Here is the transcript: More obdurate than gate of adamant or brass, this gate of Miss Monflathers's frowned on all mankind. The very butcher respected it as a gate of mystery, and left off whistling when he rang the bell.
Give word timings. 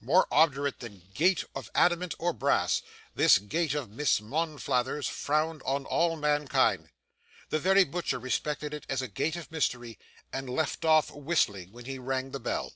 More 0.00 0.26
obdurate 0.32 0.80
than 0.80 1.06
gate 1.14 1.44
of 1.54 1.70
adamant 1.72 2.16
or 2.18 2.32
brass, 2.32 2.82
this 3.14 3.38
gate 3.38 3.72
of 3.72 3.88
Miss 3.88 4.20
Monflathers's 4.20 5.06
frowned 5.06 5.62
on 5.64 5.84
all 5.84 6.16
mankind. 6.16 6.88
The 7.50 7.60
very 7.60 7.84
butcher 7.84 8.18
respected 8.18 8.74
it 8.74 8.84
as 8.88 9.00
a 9.00 9.06
gate 9.06 9.36
of 9.36 9.52
mystery, 9.52 9.96
and 10.32 10.50
left 10.50 10.84
off 10.84 11.12
whistling 11.12 11.70
when 11.70 11.84
he 11.84 12.00
rang 12.00 12.32
the 12.32 12.40
bell. 12.40 12.72